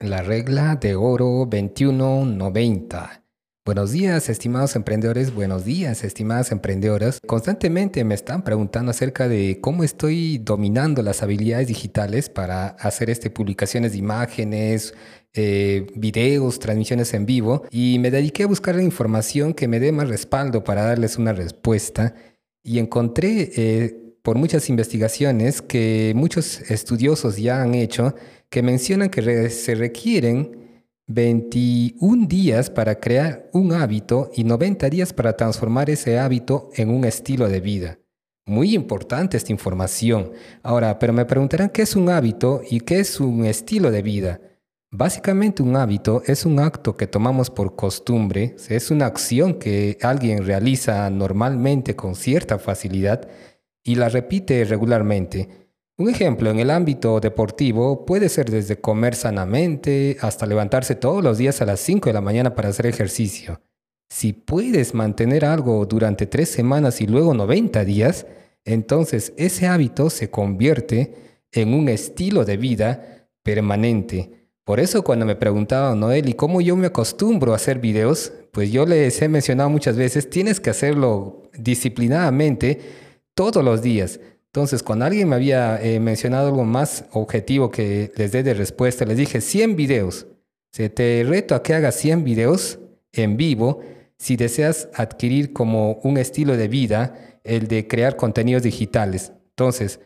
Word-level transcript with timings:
La 0.00 0.22
regla 0.22 0.74
de 0.74 0.96
oro 0.96 1.46
2190. 1.46 3.29
Buenos 3.70 3.92
días, 3.92 4.28
estimados 4.28 4.74
emprendedores. 4.74 5.32
Buenos 5.32 5.64
días, 5.64 6.02
estimadas 6.02 6.50
emprendedoras. 6.50 7.20
Constantemente 7.24 8.02
me 8.02 8.16
están 8.16 8.42
preguntando 8.42 8.90
acerca 8.90 9.28
de 9.28 9.60
cómo 9.60 9.84
estoy 9.84 10.38
dominando 10.38 11.04
las 11.04 11.22
habilidades 11.22 11.68
digitales 11.68 12.28
para 12.28 12.66
hacer 12.66 13.10
este, 13.10 13.30
publicaciones 13.30 13.92
de 13.92 13.98
imágenes, 13.98 14.92
eh, 15.34 15.86
videos, 15.94 16.58
transmisiones 16.58 17.14
en 17.14 17.26
vivo. 17.26 17.64
Y 17.70 18.00
me 18.00 18.10
dediqué 18.10 18.42
a 18.42 18.48
buscar 18.48 18.76
información 18.80 19.54
que 19.54 19.68
me 19.68 19.78
dé 19.78 19.92
más 19.92 20.08
respaldo 20.08 20.64
para 20.64 20.82
darles 20.82 21.16
una 21.16 21.32
respuesta. 21.32 22.16
Y 22.64 22.80
encontré 22.80 23.52
eh, 23.54 24.16
por 24.22 24.36
muchas 24.36 24.68
investigaciones 24.68 25.62
que 25.62 26.12
muchos 26.16 26.60
estudiosos 26.72 27.36
ya 27.36 27.62
han 27.62 27.76
hecho 27.76 28.16
que 28.48 28.64
mencionan 28.64 29.10
que 29.10 29.48
se 29.48 29.76
requieren 29.76 30.59
21 31.12 32.28
días 32.28 32.70
para 32.70 33.00
crear 33.00 33.50
un 33.52 33.72
hábito 33.72 34.30
y 34.32 34.44
90 34.44 34.88
días 34.90 35.12
para 35.12 35.36
transformar 35.36 35.90
ese 35.90 36.20
hábito 36.20 36.68
en 36.76 36.88
un 36.88 37.04
estilo 37.04 37.48
de 37.48 37.60
vida. 37.60 37.98
Muy 38.46 38.76
importante 38.76 39.36
esta 39.36 39.50
información. 39.50 40.30
Ahora, 40.62 41.00
pero 41.00 41.12
me 41.12 41.24
preguntarán 41.24 41.70
qué 41.70 41.82
es 41.82 41.96
un 41.96 42.10
hábito 42.10 42.62
y 42.70 42.78
qué 42.78 43.00
es 43.00 43.18
un 43.18 43.44
estilo 43.44 43.90
de 43.90 44.02
vida. 44.02 44.40
Básicamente 44.92 45.64
un 45.64 45.74
hábito 45.74 46.22
es 46.26 46.46
un 46.46 46.60
acto 46.60 46.96
que 46.96 47.08
tomamos 47.08 47.50
por 47.50 47.74
costumbre, 47.74 48.54
es 48.68 48.92
una 48.92 49.06
acción 49.06 49.54
que 49.54 49.98
alguien 50.02 50.44
realiza 50.44 51.10
normalmente 51.10 51.96
con 51.96 52.14
cierta 52.14 52.60
facilidad 52.60 53.28
y 53.82 53.96
la 53.96 54.08
repite 54.08 54.64
regularmente. 54.64 55.69
Un 56.00 56.08
ejemplo, 56.08 56.50
en 56.50 56.58
el 56.58 56.70
ámbito 56.70 57.20
deportivo 57.20 58.06
puede 58.06 58.30
ser 58.30 58.50
desde 58.50 58.80
comer 58.80 59.14
sanamente 59.14 60.16
hasta 60.22 60.46
levantarse 60.46 60.94
todos 60.94 61.22
los 61.22 61.36
días 61.36 61.60
a 61.60 61.66
las 61.66 61.78
5 61.80 62.08
de 62.08 62.14
la 62.14 62.22
mañana 62.22 62.54
para 62.54 62.70
hacer 62.70 62.86
ejercicio. 62.86 63.60
Si 64.08 64.32
puedes 64.32 64.94
mantener 64.94 65.44
algo 65.44 65.84
durante 65.84 66.24
tres 66.24 66.48
semanas 66.48 67.02
y 67.02 67.06
luego 67.06 67.34
90 67.34 67.84
días, 67.84 68.26
entonces 68.64 69.34
ese 69.36 69.66
hábito 69.66 70.08
se 70.08 70.30
convierte 70.30 71.42
en 71.52 71.74
un 71.74 71.90
estilo 71.90 72.46
de 72.46 72.56
vida 72.56 73.28
permanente. 73.42 74.48
Por 74.64 74.80
eso 74.80 75.04
cuando 75.04 75.26
me 75.26 75.36
preguntaba 75.36 75.94
Noel, 75.94 76.30
¿y 76.30 76.32
cómo 76.32 76.62
yo 76.62 76.76
me 76.76 76.86
acostumbro 76.86 77.52
a 77.52 77.56
hacer 77.56 77.78
videos? 77.78 78.32
Pues 78.52 78.72
yo 78.72 78.86
les 78.86 79.20
he 79.20 79.28
mencionado 79.28 79.68
muchas 79.68 79.98
veces, 79.98 80.30
tienes 80.30 80.60
que 80.60 80.70
hacerlo 80.70 81.42
disciplinadamente 81.58 82.80
todos 83.34 83.62
los 83.62 83.82
días. 83.82 84.18
Entonces, 84.52 84.82
cuando 84.82 85.04
alguien 85.04 85.28
me 85.28 85.36
había 85.36 85.80
eh, 85.80 86.00
mencionado 86.00 86.48
algo 86.48 86.64
más 86.64 87.04
objetivo 87.12 87.70
que 87.70 88.10
les 88.16 88.32
dé 88.32 88.42
de 88.42 88.52
respuesta, 88.52 89.04
les 89.04 89.16
dije 89.16 89.40
100 89.40 89.76
videos. 89.76 90.26
Se 90.72 90.88
te 90.88 91.24
reto 91.24 91.54
a 91.54 91.62
que 91.62 91.74
hagas 91.74 91.94
100 91.94 92.24
videos 92.24 92.80
en 93.12 93.36
vivo 93.36 93.80
si 94.18 94.36
deseas 94.36 94.88
adquirir 94.94 95.52
como 95.52 96.00
un 96.02 96.18
estilo 96.18 96.56
de 96.56 96.66
vida 96.66 97.38
el 97.44 97.68
de 97.68 97.86
crear 97.86 98.16
contenidos 98.16 98.64
digitales. 98.64 99.32
Entonces, 99.50 100.00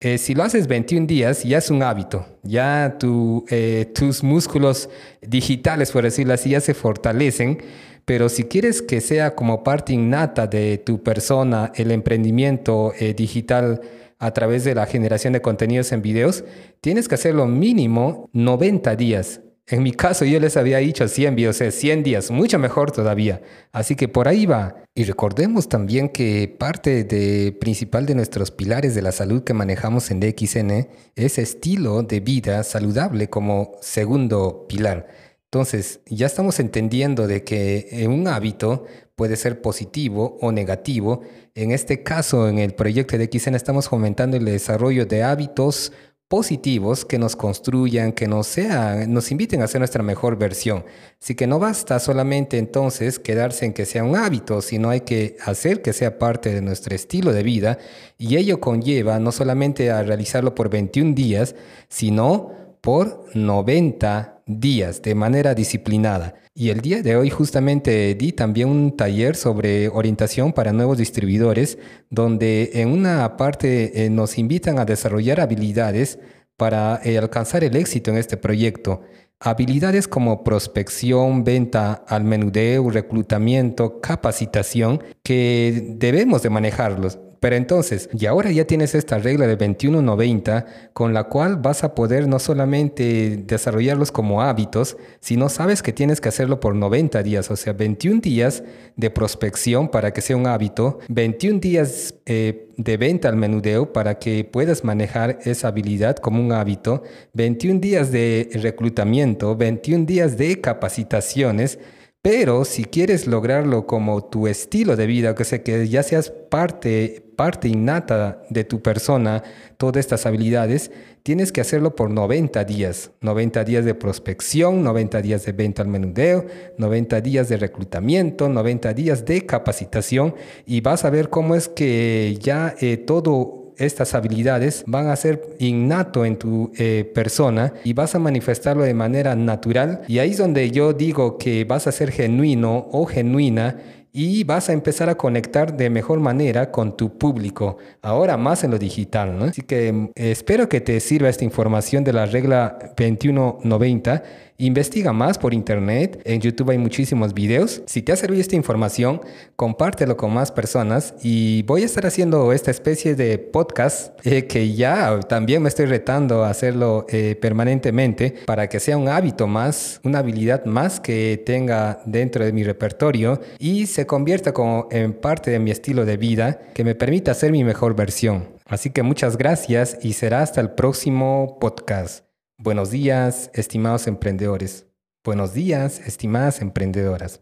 eh, 0.00 0.18
si 0.18 0.34
lo 0.34 0.42
haces 0.42 0.66
21 0.66 1.06
días, 1.06 1.44
ya 1.44 1.58
es 1.58 1.70
un 1.70 1.82
hábito. 1.82 2.26
Ya 2.42 2.96
tu, 2.98 3.44
eh, 3.48 3.90
tus 3.94 4.22
músculos 4.22 4.88
digitales, 5.22 5.90
por 5.92 6.04
decirlo 6.04 6.34
así, 6.34 6.50
ya 6.50 6.60
se 6.60 6.74
fortalecen 6.74 7.58
pero 8.04 8.28
si 8.28 8.44
quieres 8.44 8.82
que 8.82 9.00
sea 9.00 9.34
como 9.34 9.64
parte 9.64 9.94
innata 9.94 10.46
de 10.46 10.78
tu 10.78 11.02
persona 11.02 11.72
el 11.74 11.90
emprendimiento 11.90 12.92
eh, 12.98 13.14
digital 13.14 13.80
a 14.18 14.32
través 14.32 14.64
de 14.64 14.74
la 14.74 14.86
generación 14.86 15.32
de 15.32 15.40
contenidos 15.40 15.90
en 15.92 16.02
videos, 16.02 16.44
tienes 16.80 17.08
que 17.08 17.14
hacerlo 17.14 17.46
mínimo 17.46 18.30
90 18.32 18.94
días. 18.96 19.40
En 19.66 19.82
mi 19.82 19.92
caso 19.92 20.26
yo 20.26 20.38
les 20.40 20.58
había 20.58 20.78
dicho 20.78 21.08
100 21.08 21.36
videos, 21.36 21.56
o 21.56 21.58
sea, 21.58 21.70
100 21.70 22.02
días, 22.02 22.30
mucho 22.30 22.58
mejor 22.58 22.92
todavía. 22.92 23.40
Así 23.72 23.96
que 23.96 24.08
por 24.08 24.28
ahí 24.28 24.44
va. 24.44 24.76
Y 24.94 25.04
recordemos 25.04 25.70
también 25.70 26.10
que 26.10 26.54
parte 26.58 27.04
de, 27.04 27.50
principal 27.52 28.04
de 28.04 28.14
nuestros 28.14 28.50
pilares 28.50 28.94
de 28.94 29.00
la 29.00 29.10
salud 29.10 29.42
que 29.42 29.54
manejamos 29.54 30.10
en 30.10 30.20
DXN 30.20 30.88
es 31.16 31.38
estilo 31.38 32.02
de 32.02 32.20
vida 32.20 32.62
saludable 32.62 33.30
como 33.30 33.72
segundo 33.80 34.66
pilar. 34.68 35.08
Entonces, 35.46 36.00
ya 36.06 36.26
estamos 36.26 36.60
entendiendo 36.60 37.26
de 37.26 37.44
que 37.44 38.06
un 38.08 38.28
hábito 38.28 38.84
puede 39.16 39.36
ser 39.36 39.62
positivo 39.62 40.36
o 40.40 40.52
negativo. 40.52 41.22
En 41.54 41.70
este 41.70 42.02
caso, 42.02 42.48
en 42.48 42.58
el 42.58 42.74
proyecto 42.74 43.16
de 43.16 43.30
XN 43.32 43.54
estamos 43.54 43.88
fomentando 43.88 44.36
el 44.36 44.44
desarrollo 44.44 45.06
de 45.06 45.22
hábitos 45.22 45.92
positivos 46.28 47.04
que 47.04 47.18
nos 47.18 47.36
construyan, 47.36 48.12
que 48.12 48.26
nos, 48.26 48.46
sean, 48.46 49.12
nos 49.12 49.30
inviten 49.30 49.62
a 49.62 49.66
ser 49.66 49.80
nuestra 49.80 50.02
mejor 50.02 50.36
versión. 50.36 50.84
Así 51.20 51.34
que 51.34 51.46
no 51.46 51.58
basta 51.58 51.98
solamente 51.98 52.58
entonces 52.58 53.18
quedarse 53.18 53.66
en 53.66 53.72
que 53.72 53.86
sea 53.86 54.04
un 54.04 54.16
hábito, 54.16 54.62
sino 54.62 54.90
hay 54.90 55.02
que 55.02 55.36
hacer 55.44 55.82
que 55.82 55.92
sea 55.92 56.18
parte 56.18 56.52
de 56.52 56.62
nuestro 56.62 56.94
estilo 56.94 57.32
de 57.32 57.42
vida 57.42 57.78
y 58.18 58.36
ello 58.36 58.60
conlleva 58.60 59.18
no 59.18 59.32
solamente 59.32 59.90
a 59.90 60.02
realizarlo 60.02 60.54
por 60.54 60.70
21 60.70 61.14
días, 61.14 61.54
sino 61.88 62.52
por 62.80 63.26
90 63.34 64.33
días 64.46 65.02
de 65.02 65.14
manera 65.14 65.54
disciplinada. 65.54 66.34
Y 66.54 66.70
el 66.70 66.80
día 66.80 67.02
de 67.02 67.16
hoy 67.16 67.30
justamente 67.30 68.14
di 68.14 68.32
también 68.32 68.68
un 68.68 68.96
taller 68.96 69.36
sobre 69.36 69.88
orientación 69.88 70.52
para 70.52 70.72
nuevos 70.72 70.98
distribuidores, 70.98 71.78
donde 72.10 72.70
en 72.74 72.90
una 72.90 73.36
parte 73.36 74.04
eh, 74.04 74.10
nos 74.10 74.38
invitan 74.38 74.78
a 74.78 74.84
desarrollar 74.84 75.40
habilidades 75.40 76.18
para 76.56 77.00
eh, 77.02 77.18
alcanzar 77.18 77.64
el 77.64 77.76
éxito 77.76 78.10
en 78.10 78.18
este 78.18 78.36
proyecto. 78.36 79.02
Habilidades 79.40 80.08
como 80.08 80.44
prospección, 80.44 81.44
venta 81.44 81.92
al 81.92 82.24
menudeo, 82.24 82.88
reclutamiento, 82.88 84.00
capacitación, 84.00 85.02
que 85.22 85.94
debemos 85.98 86.42
de 86.42 86.50
manejarlos. 86.50 87.18
Pero 87.44 87.56
entonces, 87.56 88.08
y 88.18 88.24
ahora 88.24 88.50
ya 88.50 88.64
tienes 88.64 88.94
esta 88.94 89.18
regla 89.18 89.46
de 89.46 89.58
21-90 89.58 90.64
con 90.94 91.12
la 91.12 91.24
cual 91.24 91.56
vas 91.56 91.84
a 91.84 91.94
poder 91.94 92.26
no 92.26 92.38
solamente 92.38 93.36
desarrollarlos 93.36 94.10
como 94.10 94.40
hábitos, 94.40 94.96
sino 95.20 95.50
sabes 95.50 95.82
que 95.82 95.92
tienes 95.92 96.22
que 96.22 96.30
hacerlo 96.30 96.58
por 96.58 96.74
90 96.74 97.22
días, 97.22 97.50
o 97.50 97.56
sea, 97.56 97.74
21 97.74 98.22
días 98.22 98.64
de 98.96 99.10
prospección 99.10 99.90
para 99.90 100.14
que 100.14 100.22
sea 100.22 100.38
un 100.38 100.46
hábito, 100.46 101.00
21 101.10 101.60
días 101.60 102.14
eh, 102.24 102.70
de 102.78 102.96
venta 102.96 103.28
al 103.28 103.36
menudeo 103.36 103.92
para 103.92 104.18
que 104.18 104.44
puedas 104.44 104.82
manejar 104.82 105.38
esa 105.44 105.68
habilidad 105.68 106.16
como 106.16 106.40
un 106.40 106.50
hábito, 106.50 107.02
21 107.34 107.78
días 107.78 108.10
de 108.10 108.48
reclutamiento, 108.54 109.54
21 109.54 110.06
días 110.06 110.38
de 110.38 110.62
capacitaciones, 110.62 111.78
pero 112.24 112.64
si 112.64 112.86
quieres 112.86 113.26
lograrlo 113.26 113.86
como 113.86 114.24
tu 114.24 114.46
estilo 114.46 114.96
de 114.96 115.06
vida, 115.06 115.34
que 115.34 115.44
sea 115.44 115.62
que 115.62 115.86
ya 115.88 116.02
seas 116.02 116.30
parte, 116.30 117.22
parte 117.36 117.68
innata 117.68 118.40
de 118.48 118.64
tu 118.64 118.80
persona, 118.80 119.42
todas 119.76 120.00
estas 120.00 120.24
habilidades, 120.24 120.90
tienes 121.22 121.52
que 121.52 121.60
hacerlo 121.60 121.94
por 121.94 122.08
90 122.08 122.64
días. 122.64 123.10
90 123.20 123.64
días 123.64 123.84
de 123.84 123.94
prospección, 123.94 124.82
90 124.82 125.20
días 125.20 125.44
de 125.44 125.52
venta 125.52 125.82
al 125.82 125.88
menudeo, 125.88 126.46
90 126.78 127.20
días 127.20 127.50
de 127.50 127.58
reclutamiento, 127.58 128.48
90 128.48 128.94
días 128.94 129.26
de 129.26 129.44
capacitación 129.44 130.34
y 130.64 130.80
vas 130.80 131.04
a 131.04 131.10
ver 131.10 131.28
cómo 131.28 131.54
es 131.54 131.68
que 131.68 132.38
ya 132.40 132.74
eh, 132.80 132.96
todo 132.96 133.63
estas 133.78 134.14
habilidades 134.14 134.84
van 134.86 135.08
a 135.08 135.16
ser 135.16 135.56
innato 135.58 136.24
en 136.24 136.36
tu 136.36 136.72
eh, 136.76 137.10
persona 137.14 137.72
y 137.84 137.92
vas 137.92 138.14
a 138.14 138.18
manifestarlo 138.18 138.82
de 138.82 138.94
manera 138.94 139.34
natural. 139.34 140.02
Y 140.08 140.18
ahí 140.18 140.30
es 140.30 140.38
donde 140.38 140.70
yo 140.70 140.92
digo 140.92 141.38
que 141.38 141.64
vas 141.64 141.86
a 141.86 141.92
ser 141.92 142.10
genuino 142.10 142.88
o 142.92 143.06
genuina 143.06 143.76
y 144.16 144.44
vas 144.44 144.68
a 144.68 144.72
empezar 144.72 145.10
a 145.10 145.16
conectar 145.16 145.76
de 145.76 145.90
mejor 145.90 146.20
manera 146.20 146.70
con 146.70 146.96
tu 146.96 147.18
público, 147.18 147.78
ahora 148.00 148.36
más 148.36 148.62
en 148.62 148.70
lo 148.70 148.78
digital. 148.78 149.42
Así 149.42 149.62
que 149.62 149.88
eh, 149.88 150.30
espero 150.30 150.68
que 150.68 150.80
te 150.80 151.00
sirva 151.00 151.28
esta 151.28 151.44
información 151.44 152.04
de 152.04 152.12
la 152.12 152.24
regla 152.24 152.78
2190 152.96 154.22
Investiga 154.56 155.12
más 155.12 155.36
por 155.36 155.52
internet, 155.52 156.22
en 156.24 156.40
YouTube 156.40 156.70
hay 156.70 156.78
muchísimos 156.78 157.34
videos. 157.34 157.82
Si 157.86 158.02
te 158.02 158.12
ha 158.12 158.16
servido 158.16 158.40
esta 158.40 158.54
información, 158.54 159.20
compártelo 159.56 160.16
con 160.16 160.32
más 160.32 160.52
personas 160.52 161.14
y 161.22 161.62
voy 161.64 161.82
a 161.82 161.86
estar 161.86 162.06
haciendo 162.06 162.52
esta 162.52 162.70
especie 162.70 163.16
de 163.16 163.38
podcast 163.38 164.14
eh, 164.24 164.46
que 164.46 164.72
ya 164.74 165.18
también 165.20 165.60
me 165.60 165.68
estoy 165.68 165.86
retando 165.86 166.44
a 166.44 166.50
hacerlo 166.50 167.04
eh, 167.08 167.36
permanentemente 167.40 168.34
para 168.46 168.68
que 168.68 168.78
sea 168.78 168.96
un 168.96 169.08
hábito 169.08 169.48
más, 169.48 170.00
una 170.04 170.20
habilidad 170.20 170.64
más 170.66 171.00
que 171.00 171.42
tenga 171.44 172.00
dentro 172.04 172.44
de 172.44 172.52
mi 172.52 172.62
repertorio 172.62 173.40
y 173.58 173.86
se 173.86 174.06
convierta 174.06 174.52
como 174.52 174.86
en 174.92 175.14
parte 175.14 175.50
de 175.50 175.58
mi 175.58 175.72
estilo 175.72 176.04
de 176.04 176.16
vida 176.16 176.60
que 176.74 176.84
me 176.84 176.94
permita 176.94 177.34
ser 177.34 177.50
mi 177.50 177.64
mejor 177.64 177.96
versión. 177.96 178.54
Así 178.66 178.90
que 178.90 179.02
muchas 179.02 179.36
gracias 179.36 179.98
y 180.00 180.12
será 180.12 180.42
hasta 180.42 180.60
el 180.60 180.70
próximo 180.70 181.58
podcast. 181.60 182.23
Buenos 182.56 182.92
días, 182.92 183.50
estimados 183.52 184.06
emprendedores. 184.06 184.86
Buenos 185.24 185.54
días, 185.54 185.98
estimadas 185.98 186.60
emprendedoras. 186.60 187.40